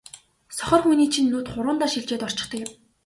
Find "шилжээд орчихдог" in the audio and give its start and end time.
1.91-2.59